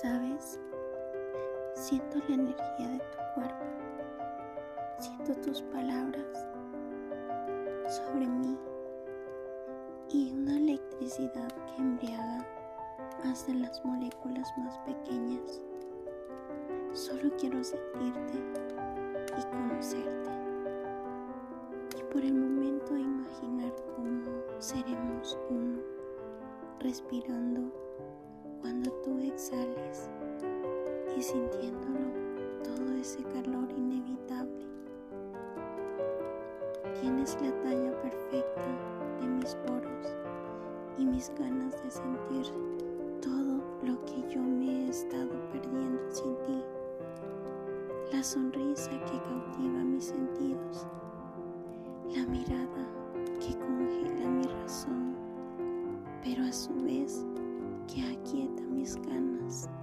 ¿Sabes? 0.00 0.58
Siento 1.74 2.20
la 2.26 2.34
energía 2.36 2.88
de 2.88 2.98
tu 3.00 3.18
cuerpo. 3.34 3.66
Siento 4.98 5.34
tus 5.42 5.60
palabras 5.60 6.46
sobre 7.86 8.26
mí 8.26 8.56
y 10.08 10.32
una 10.32 10.56
electricidad 10.56 11.48
que 11.48 11.82
embriaga 11.82 12.46
hasta 13.24 13.52
las 13.52 13.84
moléculas 13.84 14.50
más 14.56 14.78
pequeñas. 14.86 15.60
Solo 16.94 17.30
quiero 17.36 17.62
sentirte 17.62 18.38
y 19.36 19.42
conocerte. 19.54 20.30
Y 21.98 22.02
por 22.10 22.24
el 22.24 22.32
momento 22.32 22.96
imaginar 22.96 23.74
cómo 23.96 24.22
seremos 24.60 25.38
uno, 25.50 25.82
respirando 26.78 27.70
cuando 28.62 28.90
tú 29.02 29.19
exhales 29.40 30.10
y 31.16 31.22
sintiéndolo 31.22 32.10
todo 32.62 32.92
ese 32.94 33.22
calor 33.22 33.70
inevitable. 33.74 34.66
Tienes 37.00 37.38
la 37.40 37.50
talla 37.62 38.02
perfecta 38.02 38.66
de 39.18 39.26
mis 39.26 39.54
poros 39.66 40.14
y 40.98 41.06
mis 41.06 41.32
ganas 41.38 41.72
de 41.82 41.90
sentir 41.90 42.52
todo 43.22 43.62
lo 43.82 44.04
que 44.04 44.20
yo 44.28 44.42
me 44.42 44.84
he 44.84 44.88
estado 44.90 45.30
perdiendo 45.50 46.02
sin 46.10 46.36
ti. 46.44 46.62
La 48.12 48.22
sonrisa 48.22 48.90
que 48.90 49.22
cautiva 49.22 49.84
mis 49.84 50.04
sentidos, 50.04 50.86
la 52.14 52.26
mirada 52.26 52.86
que 53.40 53.56
congela 53.58 54.28
mi 54.28 54.44
razón, 54.60 55.16
pero 56.22 56.44
a 56.44 56.52
su 56.52 56.74
vez 56.82 57.24
que 57.86 58.02
aquieta 58.02 58.62
mis 58.64 58.96
ganas 58.96 59.29
lives. 59.50 59.79